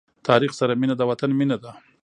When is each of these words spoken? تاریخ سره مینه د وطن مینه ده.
تاریخ 0.27 0.51
سره 0.59 0.73
مینه 0.81 0.95
د 0.97 1.01
وطن 1.11 1.31
مینه 1.39 1.57
ده. 1.63 1.71